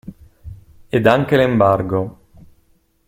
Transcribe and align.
Ed 0.89 1.05
anche 1.05 1.35
l'embargo. 1.37 2.21